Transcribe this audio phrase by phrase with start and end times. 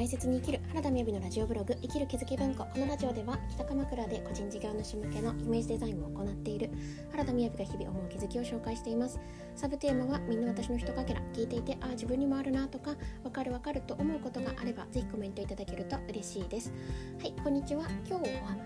[0.00, 2.64] 大切に生きる原田美由のラジオブログ生きる気づき文庫。
[2.64, 6.70] このラジオでは北鎌倉で個人事業主向けのイメージデザインを行っている
[7.10, 9.20] 原田美由が日々思う気づきを紹介しています。
[9.54, 11.20] サブテーマはみんな私のひとかけら。
[11.34, 12.92] 聞いていてああ自分にもあるなとか
[13.22, 16.72] わかるわかると思うことがあればぜひコメントいただけると嬉しいです。
[17.20, 17.84] はいこんにちは。
[18.08, 18.56] 今日は、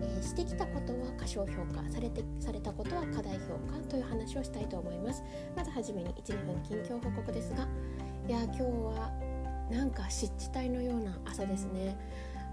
[0.00, 1.90] えー、してきたことは過小評価。
[1.90, 3.80] されてされたことは過大評価。
[3.88, 5.24] という話をしたいと思います。
[5.56, 7.66] まずはじめに1、2分近況報告ですが
[8.28, 9.33] いや今日は
[9.70, 11.96] なんか湿地帯のような朝ですね。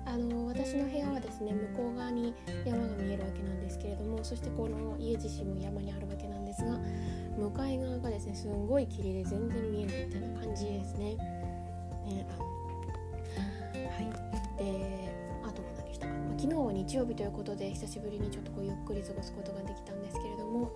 [0.06, 2.34] あの私の部屋はですね向こう側に
[2.66, 6.80] 山が見えるわけなんですけれどもそしてこの家自身も山にあるわけなんですが
[7.38, 11.16] 向かい側がですねすんごい霧で全然見えないみたいな感じですね。
[11.16, 12.26] ね
[13.76, 14.10] はい。
[14.58, 16.14] であとは何したか。
[16.14, 20.72] な、まあ、昨日は日曜日ということで久しぶりにちょっとこうゆっくり過ごすことができたんですけれども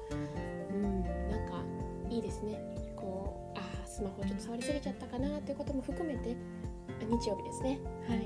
[0.71, 1.63] うんなんか
[2.09, 2.84] いいですね。
[3.95, 6.35] スマホちょっと触りすぎちゃったかなということも含めて
[7.07, 7.79] 日曜日ですね。
[8.09, 8.19] はい。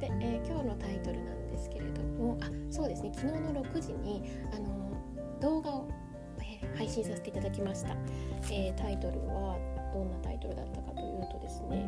[0.00, 3.12] で、えー、今日のタイトルなんですけれどもあそうですね。
[3.14, 4.90] 昨日の6時にあの
[5.40, 5.88] 動画を、
[6.40, 7.96] えー、配信させていただきました、
[8.50, 9.56] えー、タイトルは
[9.94, 11.86] どんなタイトルだったかというとですね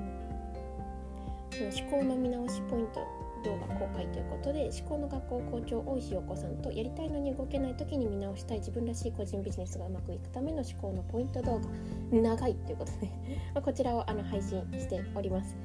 [1.59, 3.07] 思考の見直しポイント
[3.45, 11.67] 動画公開ということで思考の学校校長大石陽子さんとやりたいのに動けない時に見直したい自分らしい個人ビジネスがうまくいくための思考のポイント動画
[12.11, 13.11] 長いということで。
[13.63, 15.57] こちらをあの配信しております。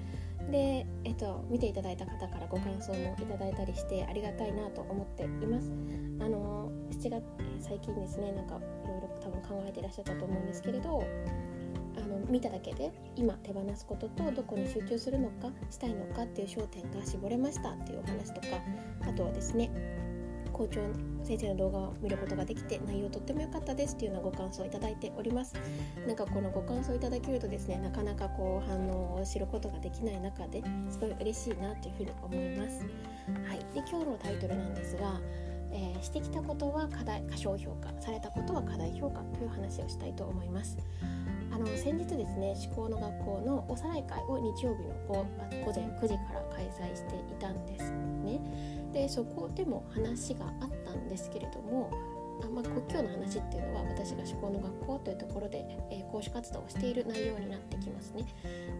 [0.52, 5.72] で、えっと、見ていただいた方からご感想もいただいたりしてありがたいなと思っています。
[6.20, 7.24] あの7月
[7.60, 11.04] 最近ですねなんかいろいろ多分考えていらっしゃったと思うんですけれど
[11.98, 18.48] あの見ただけで今手放すこととどこに集中するのかしたいのかっていう焦点が絞れましたっていうお話とか
[19.02, 19.72] あとはですね
[20.56, 20.80] 校長
[21.25, 25.53] 先生の動画を見ることができて内容とっても良かったですっていうようなご感想をいただいております。
[26.08, 32.86] なんかこのご感想いただけるとですねなかなかこう反応を知ることができない中ですごい嬉しいなというふうに思います。
[33.50, 33.59] はい。
[33.73, 35.19] で今日のタイトルなんですが
[35.72, 40.78] えー、してきたことは課題過小評価されたことは過大評価という話をしたいと思います。
[41.51, 45.25] あの先日ですね思考の学校のおさらい会を日曜日の午
[45.74, 47.91] 前9時から開催していたんです
[48.24, 48.40] ね。
[48.95, 51.91] でそこでも話があったんですけれども
[52.44, 58.25] あまあ、今日の話っていうのは私が思考の学校というところで、えー、講師活動をしている内容になってきますね。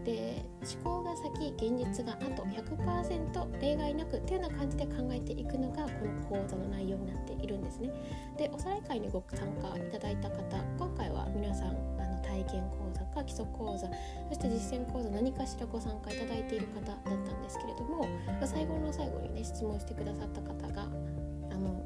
[0.03, 0.43] で
[0.83, 7.89] 思考が先現実があと100%例外なくというような感じで考えていくのがこの講座の内容になっているんですね。
[8.37, 11.95] でおさらい会にご参加いただいた方今回は皆さん
[12.35, 13.88] 体験講座か基礎講座
[14.28, 18.07] そして実践講座何かしらご参加いただいている方だったんですけれども
[18.46, 21.81] 最後の最後にね質問してくださった方があの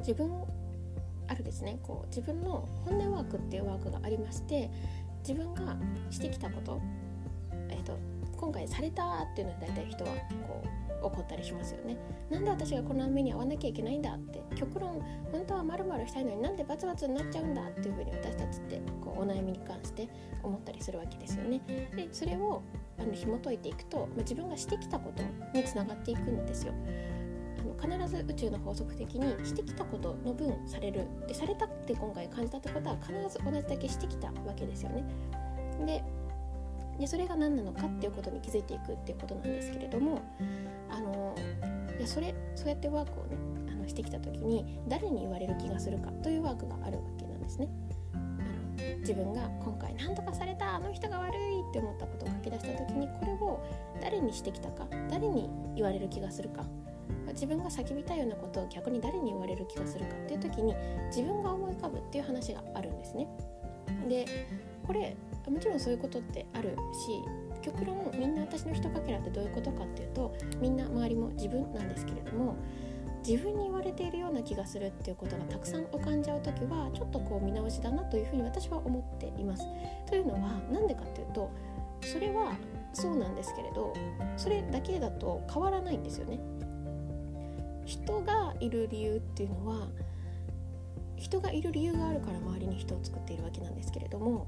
[0.00, 0.30] 自分
[1.26, 4.70] あるですねこう自分の本音ワークっていうワークがありまして
[5.26, 5.76] 自分が
[6.10, 6.80] してきたこと,、
[7.70, 7.98] えーと、
[8.36, 10.10] 今回されたっていうのは大体人は
[10.46, 11.96] こう怒ったりしますよね。
[12.30, 15.00] なんで私がこの目に遭わなきゃいけないんだって極論
[15.32, 20.08] 本当はまるしたいのになんでバツバツになっちゃうんだっていうふうに私たちってこうお悩みに関して
[20.42, 21.60] 思ったりするわけですよね。
[21.96, 22.62] でそれを
[22.98, 25.22] あの紐解いていくと、まあ、自分がしてきたこと
[25.56, 26.72] につながっていくんですよ。
[27.58, 31.06] あの必ず宇宙の法則的にしてきたことの分される。
[31.26, 35.04] でされたって今回感じたってことは必ず同じだけしてきたわけですよね。
[35.86, 36.02] で
[36.98, 40.22] でそれが何なのかっていうことに気づいていくっていうことなんですけれども
[40.90, 41.34] あの
[41.98, 43.36] でそれそうやってワークをね
[43.72, 47.68] あのしてきた時に誰に言われる気がするかというワークがあるわけなんですね。
[48.12, 53.60] あの自分が今回何とかされたあの人が悪いって思ったことを書き出した時にこれを
[54.00, 56.64] 誰にしてきたか誰に言われる気がするか
[57.32, 60.74] 自分が叫びたいようなことを逆に誰に言われる気がするかっていう時に
[61.08, 63.28] 自分が思い浮かぶっていう話があるんですね。
[64.08, 64.26] で
[64.86, 65.16] これ
[65.48, 67.22] もちろんそういうことってあるし
[67.62, 72.56] 極論みんな私のひとかけらってどういうことかっていうとみんな周りも自分なんですけれども
[73.26, 79.64] 自分に言われているような気がするっていうことがたくさん浮かんじゃう時はちょっとこう見直しだなというふうに私は思っています。
[80.06, 81.50] というのは何でかっていうと
[82.02, 82.54] それは
[82.92, 83.94] そうなんですけれど
[84.36, 86.38] それだけだと変わらないんですよね。
[87.86, 89.88] 人がいる理由っていうのは
[91.16, 94.46] 人がいる理由があるから周りに人を作っているわけなんですけれども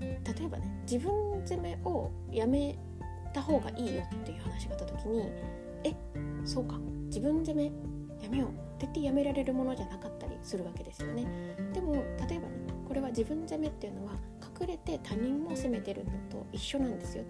[0.00, 1.12] 例えばね自分
[1.46, 2.78] 責めをやめ
[3.32, 5.28] た方がいいよっていう話があった時に
[5.84, 5.94] え
[6.44, 7.64] そうか自分責め
[8.22, 11.26] やめようって言ってやめられるものじゃなかったりするわけですよね。
[11.72, 12.04] でも例え
[12.40, 14.12] ばねこれは自分責めっていうのは
[14.60, 17.24] 隠れて他人も責めてるのと一緒なんですよ。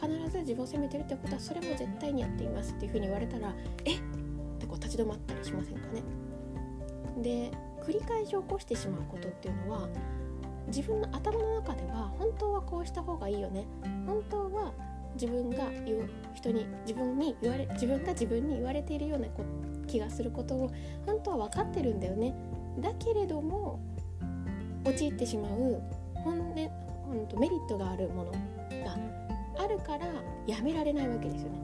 [0.00, 3.52] 必ず自分を責めてるってことはそれも絶対にやっていますっていうふうに言われたら
[3.84, 4.00] えっ
[4.60, 6.02] てこう立ち止まったりしませんかね。
[7.22, 7.50] で
[7.88, 9.88] 繰り返し起こしてしまうことっていうのは
[10.66, 13.66] 自分の頭の中では本当はこうした方がいいよね。
[14.06, 14.74] 本当は
[15.14, 19.26] 自分が言う人に自分に言われ自分が自分に言われているような
[19.86, 20.70] 気がすることを
[21.06, 22.34] 本当は分かってるんだよね。
[22.78, 23.80] だけれども
[24.84, 25.80] 陥ってしまう
[26.12, 26.54] 本音
[27.06, 28.38] 本当メリットがあるものが
[29.58, 30.06] あるから
[30.46, 31.58] やめられないわけですよね。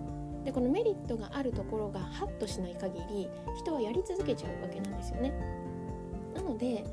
[0.46, 3.28] でこのメリットがあるところがハッとしない限り
[3.58, 5.34] 人はやり続けちゃうわけなんですよね。
[6.34, 6.84] なので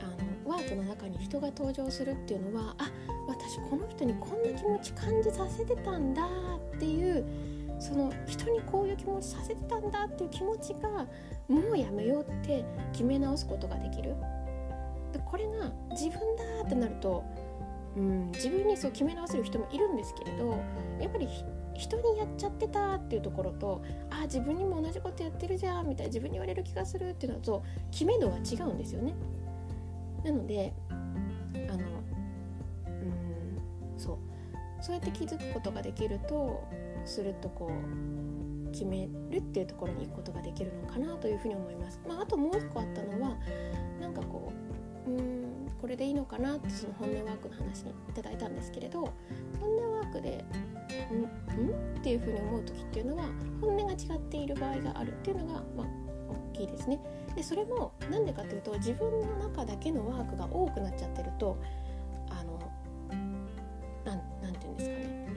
[0.00, 0.04] あ
[0.46, 2.90] のワークの中に人が登場するっていうのはあ
[3.28, 6.24] 私この人にこんな気持ち感じさせてたんだ
[6.76, 7.24] っていう
[7.78, 11.06] その人にこういう気持ちさせてたんだっていう気持ちが
[11.48, 14.14] もうやめようって決め直すことができる。
[15.12, 17.24] でこれが自分だってなると、
[17.96, 20.56] うん、自分にそう決め直せる人もいるんですけれど
[21.00, 21.28] やっぱり
[21.74, 29.14] 人にやっちゃってたっていうところとあ自分にも同じことやってるじゃんみたいな自分に言われる気がするっていうのと決め度は違うんですよね。
[30.24, 31.78] なのであの
[32.86, 34.18] うんそう
[34.80, 36.62] そうやって気づくことができると
[37.04, 42.00] するとこう決めるっていうところに行くことができるのかなというふうに思います。
[42.08, 43.36] まあ、あともう一個あったのは
[44.00, 44.52] なんかこ
[45.06, 45.41] ううん
[45.82, 49.12] これでいいのかなってその本音ワークの話にいただいたんですけれど
[49.60, 50.44] 本音ワークで
[51.10, 51.22] ん？
[51.60, 51.98] ん？
[51.98, 53.24] っていうふうに思う時っていうのは
[53.60, 55.86] 本音が違っている場合があるっていうのが、まあ、
[56.52, 57.00] 大きいですね。
[57.34, 61.58] でそれも何でかというと自分の中だけのワークが多くなっちゃってると
[62.30, 62.60] あの
[64.04, 65.28] なんて言うんですかね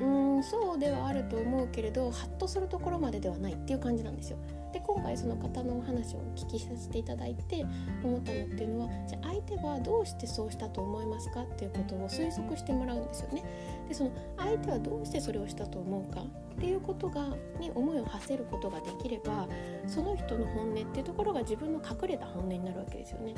[0.00, 0.04] う
[0.40, 4.36] んそうではあると思うけれどハッとするところまでではないっていう感じなんですよ。
[4.76, 7.64] で今回その方のお話をお聞きさせていただいて
[8.04, 13.42] 思ったのっていうのはじゃあ相手はどうしてそうしたと思いますかっていうことを推測してもらうんですよね。
[13.88, 16.24] でその相手はどうしてそれをしたと思うかっ
[16.58, 17.26] ていうことが
[17.58, 19.48] に思いを馳せることができれば
[19.86, 23.34] その人の本音っていうところが自分の隠れた本音になるわけですよね。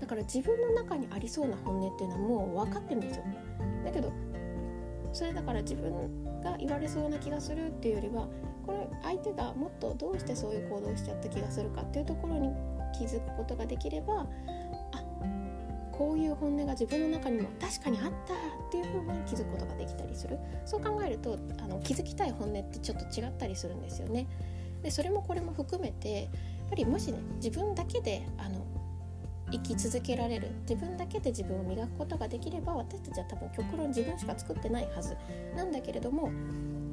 [0.00, 3.24] だから自分の中にありそうな本音っていうのはもう分かってるんですよ。
[3.84, 4.10] だけど
[5.12, 8.26] それだから自分が言われそうな気がするっていうよりは
[9.02, 12.50] 相手がもっとどうしてそういう行動をしちゃった気がするかっていうところに
[12.96, 14.26] 気づくことができれば
[14.92, 15.02] あ
[15.92, 24.26] こういう本音が自分の中にも確かにあったっていうふうに気づくことができたりするそう考えるとあの気づきたい本音ってちょっと違ったりするんですよね。
[24.82, 26.28] でそれもこれも含めてやっ
[26.68, 28.66] ぱりもしね自分だけであの
[29.50, 35.16] 生き続けられる自分だけで自分を磨くことができれば私たちは多分極論自分しか作ってないはず
[35.54, 36.30] なんだけれども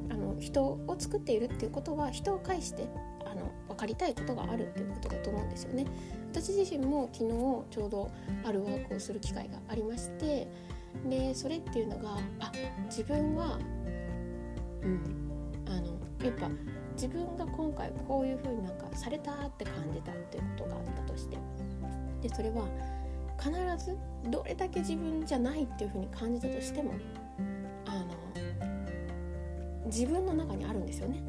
[0.09, 2.87] あの人を作っているっていうことは人を介して
[3.25, 5.85] あの分かりたいことがあるっていうことだと思うんですよね。
[6.31, 7.31] 私自身も昨日
[7.69, 8.11] ちょうど
[8.43, 10.47] あるワークをする機会がありまして
[11.07, 12.51] でそれっていうのがあ
[12.85, 13.59] 自分は
[14.81, 15.01] うん
[15.67, 15.87] あの
[16.25, 16.49] やっぱ
[16.95, 21.37] 自分が今回こういう風になんかされたって感じたっていうことがあったとして
[22.21, 22.67] でそれは
[23.39, 23.51] 必
[23.83, 23.97] ず
[24.29, 26.93] どれだけ自分じゃないっていう風に感じたとしても
[29.93, 31.21] 自分の中にあるんですよね。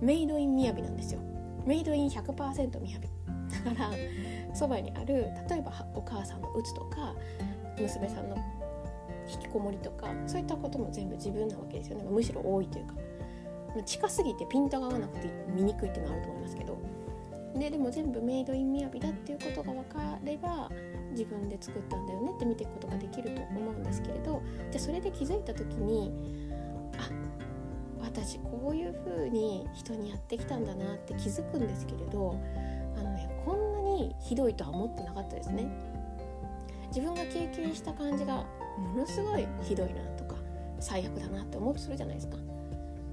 [0.00, 1.20] メイドインみやびなんですよ。
[1.66, 3.08] メイドイン100%みやび。
[3.64, 7.14] だからそばにある例えばお母さんのうつとか
[7.78, 8.36] 娘さんの
[9.28, 12.04] 引きこもりとかそういったことも全部自分なわけですよね。
[12.04, 12.94] むしろ多いというか。
[13.84, 16.78] 近すぎてピントが合わなくて見にくいっていうのはあると思いますけど。
[17.54, 20.70] ででも全部メイドインみやびだっていうことが分かれば
[21.10, 24.40] 自分で作ったんだよねって見ていくことができると思うんですけれど。
[24.70, 26.47] じゃあそれで気づいた時に
[28.24, 32.34] 私こういう風に人にやってきたんだなって気づくんですけれど
[32.96, 35.66] あの、ね、こんなにひどいとは思ってなかったですね。
[36.88, 38.46] 自分が経験した感じが
[38.78, 40.34] ものすごいひどいなとか
[40.80, 42.36] 最悪だなって思うとするじゃないですか。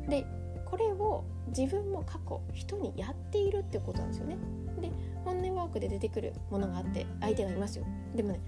[0.07, 0.25] で
[0.65, 1.23] これを
[1.55, 4.37] 自分も過去人にやっているってことなんですよね。
[4.81, 4.91] で
[5.23, 7.85] 本音ワークで出てくるものがあって相手がいますよ。
[8.15, 8.39] でもね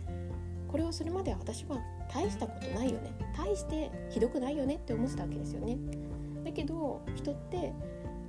[0.67, 1.79] これをするまでは私は
[2.13, 5.77] 大したことないよね大してひどくないよねって思ってたわけですよね。
[6.57, 7.71] けど人って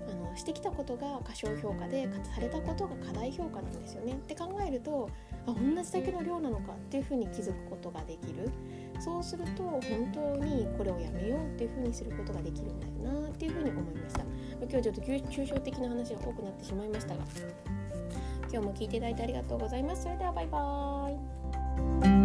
[0.07, 4.13] あのしてきたことが過小評価でされたことが過大評価なんですよね。
[4.13, 5.09] って考えると
[5.47, 8.51] あ同じだけの量なのかっていうふうに気づくことができる。
[9.01, 9.81] そうすると本
[10.13, 14.23] 当にこれをやめようっていうふうにすることができるんだよなっていうふうに思いました。
[14.61, 17.25] 今日はちょっと抽象的な話が多くなってしまいましたが。
[18.51, 20.03] 今日も聞いていただいてありがとうございます。
[20.03, 22.18] それではバイバーイ。